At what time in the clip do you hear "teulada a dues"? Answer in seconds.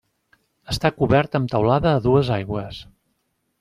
1.53-2.35